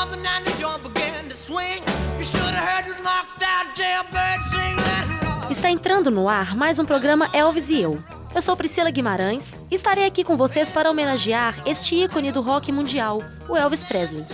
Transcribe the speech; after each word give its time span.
jumping 0.00 0.26
and 0.26 0.44
the 0.44 0.88
began 0.88 1.28
to 1.28 1.36
swing. 1.36 1.82
You 2.18 2.24
should 2.24 2.42
have 2.42 2.68
heard 2.68 2.84
this 2.86 2.98
knocked 3.02 3.42
out 3.42 3.74
jailbird 3.74 4.42
sing 4.50 4.76
that 4.76 5.50
Está 5.50 5.70
entrando 5.70 6.10
no 6.10 6.28
ar 6.28 6.56
mais 6.56 6.78
um 6.78 6.86
programa 6.86 7.28
Elvis 7.34 7.68
e 7.68 7.82
eu. 7.82 8.02
Eu 8.34 8.40
sou 8.40 8.56
Priscila 8.56 8.90
Guimarães 8.90 9.60
e 9.70 9.74
estarei 9.74 10.06
aqui 10.06 10.22
com 10.22 10.36
vocês 10.36 10.70
para 10.70 10.90
homenagear 10.90 11.56
este 11.66 11.96
ícone 11.96 12.30
do 12.32 12.40
rock 12.40 12.70
mundial, 12.70 13.22
o 13.48 13.56
Elvis 13.56 13.84
Presley. 13.84 14.24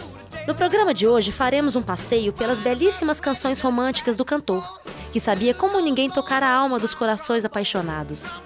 No 0.46 0.54
programa 0.54 0.92
de 0.94 1.08
hoje 1.08 1.32
faremos 1.32 1.74
um 1.74 1.82
passeio 1.82 2.32
pelas 2.32 2.60
belíssimas 2.60 3.20
canções 3.20 3.60
românticas 3.60 4.16
do 4.16 4.24
cantor, 4.24 4.80
que 5.10 5.18
sabia 5.18 5.54
como 5.54 5.80
ninguém 5.80 6.10
tocar 6.10 6.42
a 6.42 6.52
alma 6.52 6.78
dos 6.78 6.94
corações 6.94 7.44
apaixonados. 7.44 8.38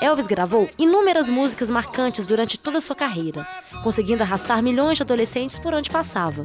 Elvis 0.00 0.26
gravou 0.26 0.68
inúmeras 0.78 1.28
músicas 1.28 1.68
marcantes 1.68 2.26
durante 2.26 2.58
toda 2.58 2.80
sua 2.80 2.96
carreira, 2.96 3.46
conseguindo 3.82 4.22
arrastar 4.22 4.62
milhões 4.62 4.96
de 4.96 5.02
adolescentes 5.02 5.58
por 5.58 5.74
onde 5.74 5.90
passava. 5.90 6.44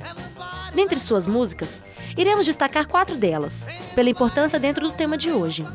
Dentre 0.73 1.00
suas 1.00 1.26
músicas, 1.26 1.81
iremos 2.18 2.45
destacar 2.45 2.86
quatro 2.86 3.16
delas, 3.16 3.66
pela 3.95 4.09
importância 4.09 4.59
dentro 4.59 4.90
do 4.90 4.94
tema 4.94 5.18
de 5.18 5.31
hoje: 5.31 5.66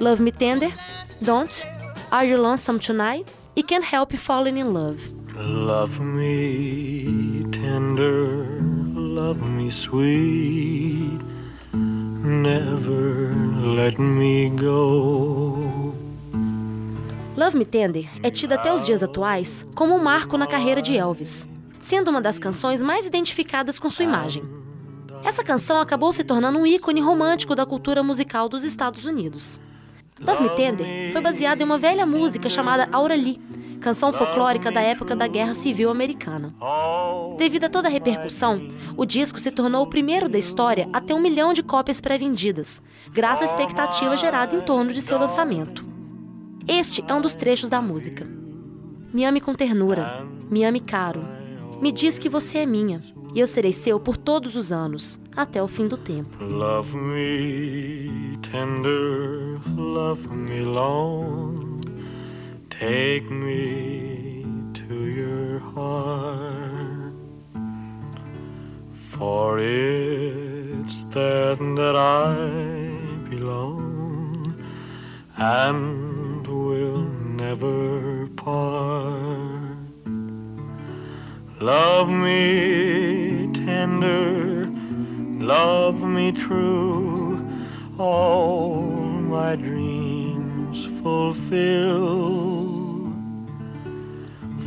Love 0.00 0.22
Me 0.22 0.32
Tender, 0.32 0.72
Don't, 1.20 1.66
Are 2.10 2.26
You 2.26 2.40
Lonesome 2.40 2.78
Tonight 2.78 3.26
e 3.54 3.62
Can't 3.62 3.86
Help 3.92 4.16
Falling 4.16 4.58
in 4.58 4.72
Love. 4.72 5.14
Love 5.34 6.00
me 6.00 7.46
tender, 7.52 8.58
love 8.94 9.42
me 9.42 9.70
sweet, 9.70 11.20
never 11.74 13.30
let 13.76 13.98
me 14.00 14.48
go. 14.48 16.05
Love 17.36 17.58
Me 17.58 17.66
Tender 17.66 18.08
é 18.22 18.30
tida 18.30 18.54
até 18.54 18.72
os 18.72 18.86
dias 18.86 19.02
atuais 19.02 19.66
como 19.74 19.94
um 19.94 20.02
marco 20.02 20.38
na 20.38 20.46
carreira 20.46 20.80
de 20.80 20.96
Elvis, 20.96 21.46
sendo 21.82 22.08
uma 22.08 22.20
das 22.20 22.38
canções 22.38 22.80
mais 22.80 23.06
identificadas 23.06 23.78
com 23.78 23.90
sua 23.90 24.06
imagem. 24.06 24.42
Essa 25.22 25.44
canção 25.44 25.78
acabou 25.78 26.14
se 26.14 26.24
tornando 26.24 26.58
um 26.58 26.66
ícone 26.66 26.98
romântico 26.98 27.54
da 27.54 27.66
cultura 27.66 28.02
musical 28.02 28.48
dos 28.48 28.64
Estados 28.64 29.04
Unidos. 29.04 29.60
Love 30.18 30.44
Me 30.44 30.50
Tender 30.56 31.12
foi 31.12 31.20
baseada 31.20 31.60
em 31.60 31.66
uma 31.66 31.76
velha 31.76 32.06
música 32.06 32.48
chamada 32.48 32.88
Aura 32.90 33.14
Lee, 33.14 33.38
canção 33.82 34.14
folclórica 34.14 34.72
da 34.72 34.80
época 34.80 35.14
da 35.14 35.26
Guerra 35.26 35.52
Civil 35.52 35.90
Americana. 35.90 36.54
Devido 37.36 37.64
a 37.64 37.68
toda 37.68 37.86
a 37.86 37.90
repercussão, 37.90 38.58
o 38.96 39.04
disco 39.04 39.38
se 39.38 39.50
tornou 39.50 39.82
o 39.84 39.90
primeiro 39.90 40.26
da 40.26 40.38
história 40.38 40.88
a 40.90 41.02
ter 41.02 41.12
um 41.12 41.20
milhão 41.20 41.52
de 41.52 41.62
cópias 41.62 42.00
pré-vendidas, 42.00 42.80
graças 43.10 43.42
à 43.42 43.52
expectativa 43.52 44.16
gerada 44.16 44.56
em 44.56 44.62
torno 44.62 44.90
de 44.90 45.02
seu 45.02 45.18
lançamento. 45.18 45.95
Este 46.68 47.04
é 47.06 47.14
um 47.14 47.20
dos 47.20 47.36
trechos 47.36 47.70
da 47.70 47.80
música. 47.80 48.26
Me 49.12 49.24
ame 49.24 49.40
com 49.40 49.54
ternura, 49.54 50.26
me 50.50 50.64
ame 50.64 50.80
caro. 50.80 51.22
Me 51.80 51.92
diz 51.92 52.18
que 52.18 52.28
você 52.28 52.58
é 52.58 52.66
minha, 52.66 52.98
e 53.32 53.38
eu 53.38 53.46
serei 53.46 53.72
seu 53.72 54.00
por 54.00 54.16
todos 54.16 54.56
os 54.56 54.72
anos, 54.72 55.20
até 55.36 55.62
o 55.62 55.68
fim 55.68 55.86
do 55.86 55.96
tempo. 55.96 56.42
Love 56.42 56.96
me 56.96 58.36
tender, 58.38 59.60
love 59.76 60.28
me 60.28 60.60
long. 60.62 61.80
Take 62.68 63.32
me 63.32 64.44
to 64.74 64.94
your 64.94 65.60
heart. 65.60 67.14
For 68.90 69.60
it's 69.60 71.02
there 71.10 71.54
that 71.54 71.96
I 71.96 73.30
belong 73.30 74.56
and 75.38 76.15
never 77.48 78.26
part. 78.34 79.78
Love 81.60 82.08
me 82.10 83.48
tender, 83.52 84.66
love 85.54 86.02
me 86.02 86.32
true, 86.32 87.40
all 87.98 88.82
my 89.36 89.54
dreams 89.54 90.78
fulfill. 91.00 92.56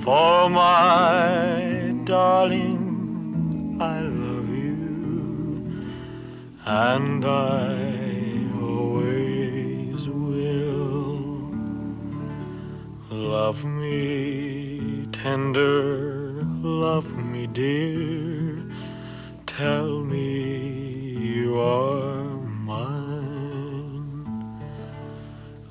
For 0.03 0.49
my 0.49 1.93
darling, 2.05 3.77
I 3.81 3.99
love 3.99 4.49
you, 4.49 5.83
and 6.65 7.25
I 7.25 7.78
Love 13.49 13.65
me 13.65 15.07
tender, 15.11 16.45
love 16.61 17.17
me 17.17 17.47
dear. 17.47 18.63
Tell 19.47 20.03
me 20.03 21.17
you 21.33 21.59
are 21.59 22.25
mine. 22.69 24.53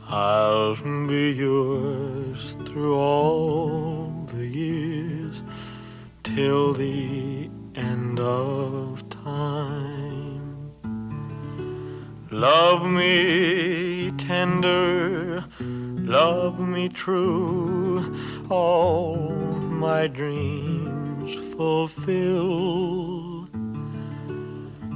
I'll 0.09 0.75
be 1.07 1.31
yours 1.31 2.57
through 2.67 2.97
all 2.97 3.18
true, 16.89 18.15
all 18.51 19.17
my 19.17 20.07
dreams 20.07 21.35
fulfill. 21.55 23.47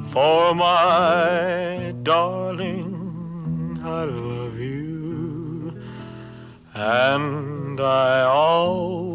For 0.05 0.55
my 0.55 1.95
darling, 2.03 3.79
I 3.83 4.05
love 4.05 4.59
you, 4.59 5.81
and 6.75 7.81
I 7.81 8.23
always 8.23 9.12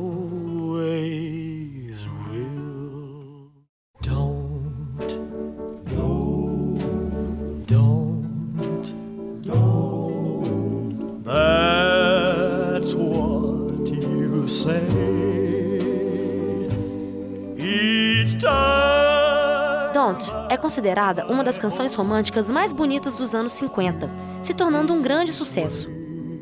é 20.58 20.60
considerada 20.60 21.28
uma 21.28 21.44
das 21.44 21.60
canções 21.60 21.94
românticas 21.94 22.50
mais 22.50 22.74
bonitas 22.74 23.16
dos 23.16 23.36
anos 23.36 23.54
50, 23.54 24.10
se 24.42 24.54
tornando 24.56 24.92
um 24.92 25.02
grande 25.02 25.32
sucesso. 25.32 25.88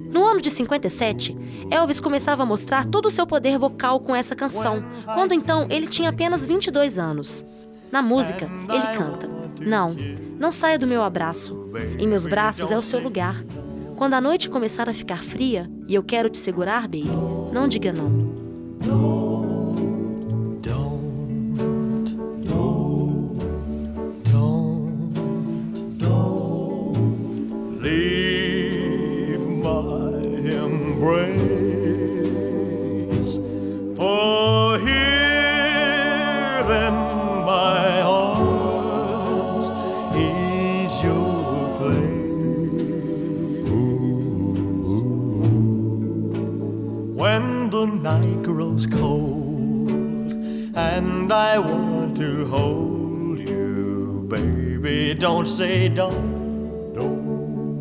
No 0.10 0.26
ano 0.26 0.42
de 0.42 0.50
57, 0.50 1.36
Elvis 1.70 2.00
começava 2.00 2.44
a 2.44 2.46
mostrar 2.46 2.86
todo 2.86 3.08
o 3.08 3.12
seu 3.12 3.28
poder 3.28 3.60
vocal 3.60 4.00
com 4.00 4.16
essa 4.16 4.34
canção, 4.34 4.82
quando 5.14 5.34
então 5.34 5.68
ele 5.70 5.86
tinha 5.86 6.10
apenas 6.10 6.46
22 6.46 6.98
anos. 6.98 7.46
Na 7.92 8.02
música, 8.02 8.50
ele 8.70 8.98
canta: 8.98 9.30
Não, 9.60 9.94
não 10.40 10.52
saia 10.52 10.80
do 10.80 10.88
meu 10.88 11.04
abraço. 11.04 11.70
Em 12.00 12.08
meus 12.08 12.26
braços 12.26 12.72
é 12.72 12.78
o 12.78 12.82
seu 12.82 13.02
lugar. 13.02 13.44
Quando 13.98 14.14
a 14.14 14.22
noite 14.22 14.50
começar 14.50 14.88
a 14.88 14.94
ficar 14.94 15.24
fria 15.24 15.70
e 15.88 15.96
eu 15.96 16.04
quero 16.04 16.30
te 16.30 16.38
segurar, 16.38 16.84
baby, 16.84 17.10
não 17.52 17.68
diga 17.68 17.92
não. 17.92 19.25
Leave 27.86 29.46
my 29.48 30.18
embrace. 30.64 31.46
For 33.96 34.80
here 34.80 36.66
in 36.86 36.96
my 37.52 38.02
arms 38.02 39.68
is 40.16 40.92
your 41.04 41.78
place. 41.78 42.26
When 47.22 47.70
the 47.70 47.86
night 47.86 48.42
grows 48.42 48.88
cold 48.88 50.34
and 50.76 51.32
I 51.32 51.60
want 51.60 52.18
to 52.18 52.46
hold 52.48 53.38
you, 53.38 54.26
baby, 54.28 55.14
don't 55.14 55.48
say 55.48 55.88
don't, 55.88 56.96
don't, 56.96 57.35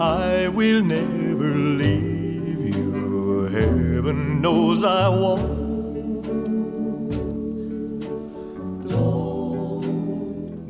I 0.00 0.48
will 0.48 0.82
never 0.82 1.54
leave 1.54 2.74
you. 2.74 3.48
Heaven 3.52 4.40
knows 4.40 4.82
I 4.82 5.08
won't. 5.10 5.60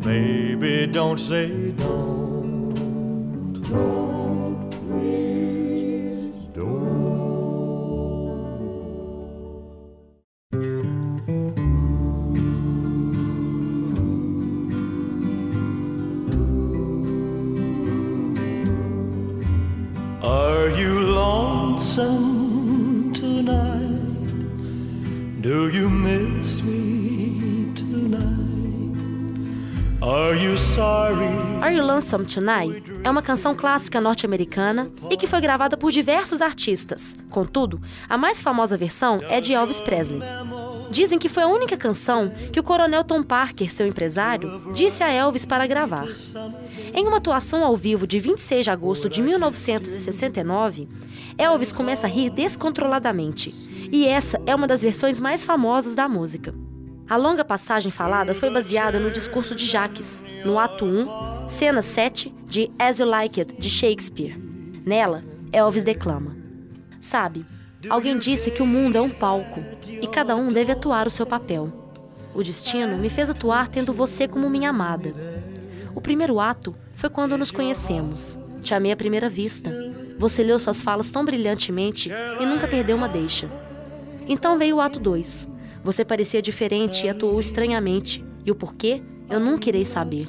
Baby, 0.03 0.88
don't 0.88 1.19
say 1.19 1.71
don't. 1.71 2.10
Lonesome 21.98 23.12
tonight? 23.12 23.90
Do 25.40 25.69
you 25.70 25.88
miss 25.88 26.62
me 26.62 27.72
tonight? 27.75 28.40
Are 30.00 30.34
you 30.37 30.56
sorry? 30.56 31.26
Are 31.60 31.72
You 31.75 31.84
Lonesome 31.84 32.25
Tonight 32.26 32.82
é 33.02 33.10
uma 33.10 33.20
canção 33.22 33.54
clássica 33.54 34.00
norte-americana 34.00 34.90
e 35.10 35.16
que 35.16 35.26
foi 35.26 35.40
gravada 35.40 35.76
por 35.76 35.90
diversos 35.90 36.40
artistas. 36.40 37.16
Contudo, 37.28 37.81
a 38.08 38.16
mais 38.16 38.40
famosa 38.40 38.76
versão 38.76 39.20
é 39.28 39.40
de 39.40 39.52
Elvis 39.52 39.81
Presley. 39.81 40.20
Dizem 40.90 41.19
que 41.19 41.28
foi 41.28 41.44
a 41.44 41.48
única 41.48 41.76
canção 41.76 42.32
que 42.52 42.58
o 42.58 42.62
coronel 42.62 43.04
Tom 43.04 43.22
Parker, 43.22 43.72
seu 43.72 43.87
empresário, 43.87 44.72
disse 44.75 45.04
a 45.04 45.12
Elvis 45.12 45.46
para 45.46 45.66
gravar. 45.66 46.06
Em 46.92 47.06
uma 47.06 47.19
atuação 47.19 47.64
ao 47.64 47.76
vivo 47.76 48.06
de 48.06 48.19
26 48.19 48.64
de 48.64 48.70
agosto 48.70 49.08
de 49.08 49.22
1969, 49.22 50.88
Elvis 51.38 51.70
começa 51.70 52.06
a 52.06 52.10
rir 52.10 52.31
descontroladamente, 52.31 53.50
e 53.92 54.06
essa 54.06 54.40
é 54.44 54.54
uma 54.54 54.66
das 54.66 54.82
versões 54.82 55.20
mais 55.20 55.44
famosas 55.44 55.94
da 55.94 56.08
música. 56.08 56.52
A 57.08 57.16
longa 57.16 57.44
passagem 57.44 57.90
falada 57.90 58.34
foi 58.34 58.50
baseada 58.50 58.98
no 58.98 59.10
discurso 59.10 59.54
de 59.54 59.66
Jacques, 59.66 60.25
no 60.44 60.58
ato 60.58 60.84
1, 60.84 61.48
cena 61.48 61.82
7 61.82 62.34
de 62.46 62.70
As 62.78 62.98
You 62.98 63.06
Like 63.06 63.40
It, 63.40 63.60
de 63.60 63.70
Shakespeare. 63.70 64.37
Nela, 64.84 65.22
Elvis 65.52 65.84
declama: 65.84 66.37
Sabe, 67.00 67.44
alguém 67.88 68.19
disse 68.19 68.50
que 68.50 68.62
o 68.62 68.67
mundo 68.67 68.97
é 68.97 69.00
um 69.00 69.11
palco 69.11 69.62
e 69.87 70.06
cada 70.06 70.37
um 70.37 70.49
deve 70.49 70.73
atuar 70.73 71.06
o 71.06 71.11
seu 71.11 71.27
papel. 71.27 71.73
O 72.35 72.43
destino 72.43 72.97
me 72.99 73.09
fez 73.09 73.31
atuar 73.31 73.69
tendo 73.69 73.93
você 73.93 74.29
como 74.29 74.50
minha 74.50 74.71
amada. 74.71 75.12
O 75.94 76.00
primeiro 76.00 76.38
ato 76.38 76.75
foi 76.94 77.11
quando 77.11 77.37
nos 77.37 77.50
conhecemos. 77.50 78.38
Te 78.62 78.75
amei 78.75 78.93
à 78.93 78.97
primeira 78.97 79.29
vista. 79.29 79.71
Você 80.19 80.43
leu 80.43 80.59
suas 80.59 80.82
falas 80.82 81.11
tão 81.11 81.25
brilhantemente 81.25 82.11
e 82.38 82.47
nunca 82.47 82.69
perdeu 82.69 82.97
uma 82.97 83.09
deixa. 83.09 83.50
Então 84.29 84.59
veio 84.59 84.76
o 84.76 84.81
ato 84.81 85.00
2. 85.00 85.49
Você 85.83 86.05
parecia 86.05 86.43
diferente 86.43 87.06
e 87.06 87.09
atuou 87.09 87.41
estranhamente, 87.41 88.25
e 88.44 88.50
o 88.50 88.55
porquê 88.55 89.03
eu 89.29 89.41
nunca 89.41 89.69
irei 89.69 89.85
saber. 89.85 90.29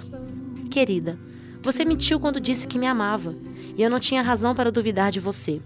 Querida, 0.69 1.19
você 1.61 1.83
mentiu 1.83 2.19
quando 2.19 2.39
disse 2.39 2.67
que 2.67 2.79
me 2.79 2.87
amava, 2.87 3.35
e 3.77 3.83
eu 3.83 3.89
não 3.89 3.99
tinha 3.99 4.21
razão 4.21 4.55
para 4.55 4.71
duvidar 4.71 5.11
de 5.11 5.19
você. 5.19 5.61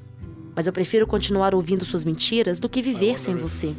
Mas 0.56 0.68
eu 0.68 0.74
prefiro 0.74 1.06
continuar 1.06 1.54
ouvindo 1.54 1.84
suas 1.84 2.06
mentiras 2.06 2.60
do 2.60 2.69
que 2.69 2.81
viver 2.81 3.19
sem 3.19 3.36
você. 3.36 3.75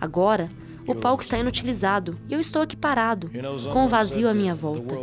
Agora, 0.00 0.50
o 0.86 0.94
palco 0.94 1.22
está 1.22 1.38
inutilizado 1.38 2.16
e 2.28 2.32
eu 2.32 2.40
estou 2.40 2.60
aqui 2.60 2.74
parado, 2.74 3.30
com 3.72 3.84
o 3.84 3.88
vazio 3.88 4.28
à 4.28 4.34
minha 4.34 4.54
volta. 4.54 4.96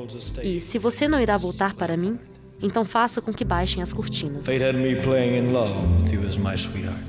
E 0.44 0.60
se 0.60 0.78
você 0.78 1.08
não 1.08 1.22
irá 1.22 1.38
voltar 1.38 1.74
para 1.74 1.96
mim, 1.96 2.20
então 2.62 2.84
faça 2.84 3.22
com 3.22 3.34
que 3.34 3.46
baixem 3.46 3.82
as 3.82 3.94
cortinas. 3.94 4.46
Fate 4.46 4.62
had 4.62 4.76
me 4.76 4.96
playing 4.96 5.38
in 5.38 5.54
love 5.54 5.74
with 6.04 6.12
you 6.12 6.28
as 6.28 6.38
my 6.38 6.58
sweetheart. 6.58 7.00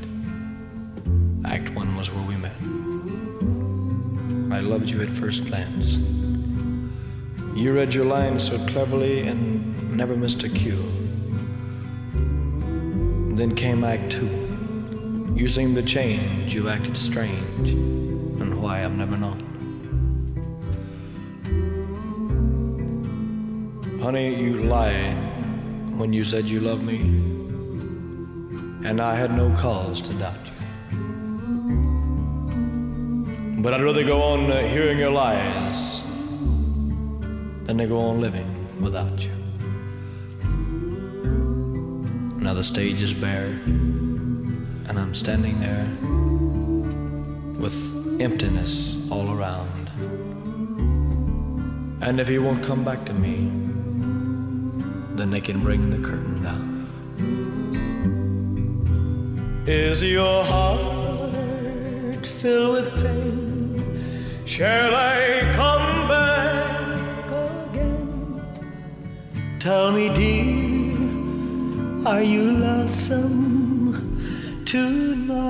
Act 1.44 1.76
one 1.76 1.96
was 1.96 2.08
where 2.10 2.24
we 2.28 2.36
met. 2.36 2.52
I 4.52 4.60
loved 4.60 4.90
you 4.90 5.02
at 5.02 5.08
first 5.08 5.44
glance. 5.46 5.98
You 7.56 7.74
read 7.74 7.92
your 7.92 8.06
lines 8.06 8.44
so 8.44 8.58
cleverly 8.66 9.26
and 9.26 9.96
never 9.96 10.16
missed 10.16 10.44
a 10.44 10.48
cue. 10.48 10.99
Then 13.40 13.54
came 13.54 13.84
Act 13.84 14.12
two. 14.12 14.28
You 15.34 15.48
seemed 15.48 15.74
to 15.76 15.82
change, 15.82 16.52
you 16.54 16.68
acted 16.68 16.94
strange, 16.98 17.70
and 17.70 18.62
why 18.62 18.84
I've 18.84 18.92
never 18.92 19.16
known. 19.16 19.40
Honey, 24.02 24.34
you 24.34 24.64
lied 24.64 25.16
when 25.98 26.12
you 26.12 26.22
said 26.22 26.50
you 26.50 26.60
loved 26.60 26.82
me, 26.82 26.98
and 28.86 29.00
I 29.00 29.14
had 29.14 29.34
no 29.34 29.48
cause 29.56 30.02
to 30.02 30.12
doubt 30.12 30.36
you. 30.44 30.52
But 33.62 33.72
I'd 33.72 33.80
rather 33.80 34.04
go 34.04 34.20
on 34.20 34.52
uh, 34.52 34.64
hearing 34.68 34.98
your 34.98 35.12
lies 35.12 36.02
than 37.64 37.78
to 37.78 37.86
go 37.86 38.00
on 38.00 38.20
living 38.20 38.68
without 38.82 39.24
you. 39.24 39.32
Now 42.40 42.54
the 42.54 42.64
stage 42.64 43.02
is 43.02 43.12
bare, 43.12 43.52
and 44.88 44.98
I'm 44.98 45.14
standing 45.14 45.60
there 45.60 45.86
with 47.60 47.76
emptiness 48.20 48.96
all 49.10 49.30
around. 49.30 49.90
And 52.02 52.18
if 52.18 52.28
he 52.28 52.38
won't 52.38 52.64
come 52.64 52.82
back 52.82 53.04
to 53.04 53.12
me, 53.12 53.50
then 55.16 55.30
they 55.30 55.42
can 55.42 55.60
bring 55.62 55.90
the 55.90 55.98
curtain 55.98 56.42
down. 56.42 56.70
Is 59.66 60.02
your 60.02 60.42
heart 60.42 62.24
filled 62.26 62.72
with 62.72 62.90
pain? 62.94 64.46
Shall 64.46 64.94
I 64.94 65.52
come 65.54 66.08
back 66.08 67.30
again? 67.70 68.42
Tell 69.58 69.92
me, 69.92 70.08
dear, 70.08 70.39
are 72.06 72.22
you 72.22 72.50
lonesome 72.50 74.18
tonight? 74.64 75.40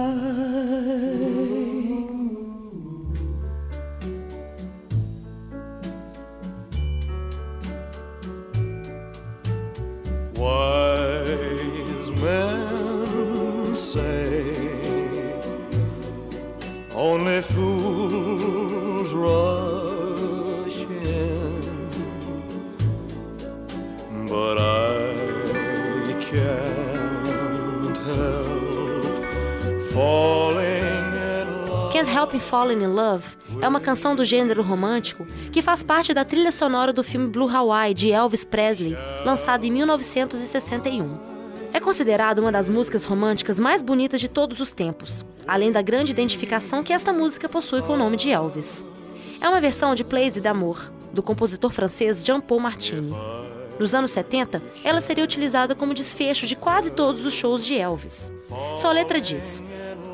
Wise 10.35 12.11
men 12.21 13.77
say 13.77 14.71
only 16.95 17.43
fools 17.43 18.00
Help 32.21 32.35
Falling 32.35 32.83
in 32.83 32.89
Love 32.89 33.25
é 33.63 33.67
uma 33.67 33.81
canção 33.81 34.15
do 34.15 34.27
gênero 34.27 34.63
romântico 34.63 35.27
que 35.51 35.63
faz 35.63 35.83
parte 35.83 36.13
da 36.13 36.23
trilha 36.23 36.53
sonora 36.53 36.93
do 36.93 37.03
filme 37.03 37.29
Blue 37.29 37.49
Hawaii 37.49 37.95
de 37.95 38.13
Elvis 38.13 38.45
Presley, 38.45 38.95
lançado 39.25 39.65
em 39.65 39.71
1961. 39.71 41.17
É 41.73 41.81
considerada 41.81 42.43
uma 42.43 42.53
das 42.53 42.69
músicas 42.69 43.07
românticas 43.07 43.59
mais 43.59 43.81
bonitas 43.81 44.21
de 44.21 44.29
todos 44.29 44.61
os 44.61 44.71
tempos, 44.71 45.25
além 45.49 45.73
da 45.73 45.81
grande 45.81 46.13
identificação 46.13 46.83
que 46.83 46.93
esta 46.93 47.11
música 47.11 47.49
possui 47.49 47.81
com 47.81 47.95
o 47.95 47.97
nome 47.97 48.19
de 48.19 48.31
Elvis. 48.31 48.85
É 49.41 49.49
uma 49.49 49.59
versão 49.59 49.95
de 49.95 50.05
Plaisir 50.05 50.43
d'Amour, 50.43 50.91
do 51.15 51.23
compositor 51.23 51.71
francês 51.71 52.23
Jean-Paul 52.23 52.61
Martini. 52.61 53.15
Nos 53.79 53.95
anos 53.95 54.11
70, 54.11 54.61
ela 54.85 55.01
seria 55.01 55.25
utilizada 55.25 55.75
como 55.75 55.95
desfecho 55.95 56.47
de 56.47 56.55
quase 56.55 56.93
todos 56.93 57.25
os 57.25 57.33
shows 57.33 57.65
de 57.65 57.79
Elvis. 57.79 58.31
Sua 58.77 58.93
letra 58.93 59.19
diz: 59.23 59.63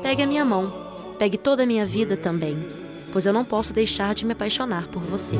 Pegue 0.01 0.23
a 0.23 0.27
minha 0.27 0.45
mão, 0.45 0.86
pegue 1.17 1.37
toda 1.37 1.63
a 1.63 1.65
minha 1.65 1.85
vida 1.85 2.15
também, 2.15 2.57
pois 3.11 3.25
eu 3.25 3.33
não 3.33 3.45
posso 3.45 3.73
deixar 3.73 4.13
de 4.15 4.25
me 4.25 4.33
apaixonar 4.33 4.87
por 4.87 5.01
você. 5.01 5.35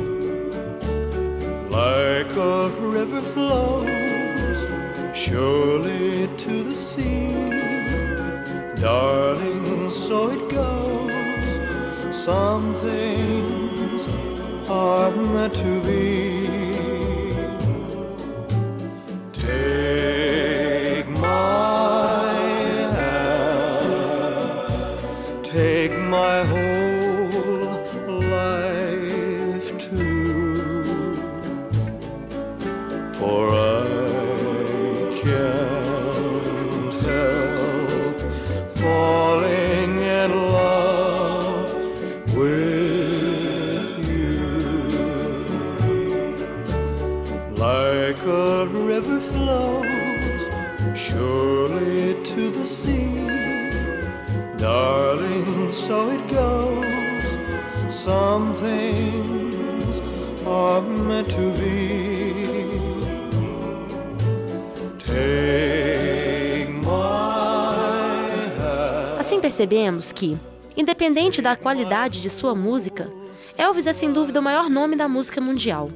like 1.70 2.36
a 2.36 2.70
river 2.80 3.22
flows 3.22 4.66
surely 5.14 6.28
to 6.38 6.64
the 6.64 6.76
sea. 6.76 7.34
Darling, 8.76 9.92
so 9.92 10.30
it 10.32 10.50
goes. 10.50 11.60
Some 12.12 12.76
things 12.76 14.08
are 14.70 15.12
meant 15.12 15.54
to 15.56 15.82
be. 15.82 16.37
To. 61.38 61.68
Assim 69.28 69.42
percebemos 69.42 70.14
que, 70.14 70.38
independente 70.78 71.42
da 71.42 71.56
qualidade 71.56 72.22
de 72.22 72.30
sua 72.30 72.56
música, 72.56 73.12
Elvis 73.58 73.86
é 73.86 73.92
sem 73.92 74.14
dúvida 74.14 74.40
o 74.40 74.44
maior 74.44 74.70
nome 74.70 74.96
da 74.96 75.08
música 75.08 75.42
mundial. 75.42 75.92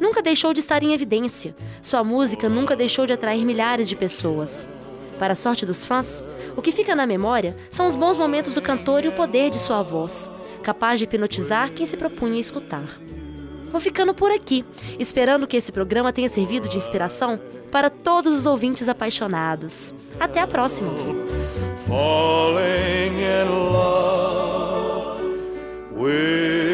Nunca 0.00 0.22
deixou 0.22 0.54
de 0.54 0.60
estar 0.60 0.82
em 0.82 0.94
evidência, 0.94 1.54
sua 1.82 2.02
música 2.02 2.48
nunca 2.48 2.74
deixou 2.74 3.06
de 3.06 3.12
atrair 3.12 3.44
milhares 3.44 3.86
de 3.86 3.94
pessoas. 3.94 4.66
Para 5.18 5.34
a 5.34 5.36
sorte 5.36 5.66
dos 5.66 5.84
fãs, 5.84 6.24
o 6.56 6.62
que 6.62 6.72
fica 6.72 6.96
na 6.96 7.06
memória 7.06 7.54
são 7.70 7.86
os 7.86 7.94
bons 7.94 8.16
momentos 8.16 8.54
do 8.54 8.62
cantor 8.62 9.04
e 9.04 9.08
o 9.08 9.12
poder 9.12 9.50
de 9.50 9.58
sua 9.58 9.82
voz, 9.82 10.30
capaz 10.62 10.98
de 10.98 11.04
hipnotizar 11.04 11.70
quem 11.70 11.84
se 11.84 11.98
propunha 11.98 12.38
a 12.38 12.40
escutar. 12.40 12.88
Vou 13.74 13.80
ficando 13.80 14.14
por 14.14 14.30
aqui, 14.30 14.64
esperando 15.00 15.48
que 15.48 15.56
esse 15.56 15.72
programa 15.72 16.12
tenha 16.12 16.28
servido 16.28 16.68
de 16.68 16.76
inspiração 16.76 17.40
para 17.72 17.90
todos 17.90 18.32
os 18.32 18.46
ouvintes 18.46 18.88
apaixonados. 18.88 19.92
Até 20.20 20.38
a 20.38 20.46
próxima! 20.46 20.92
falling 21.76 23.18
in 23.18 23.48
love 23.72 25.20
with 25.90 26.73